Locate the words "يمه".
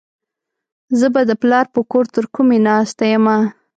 3.13-3.37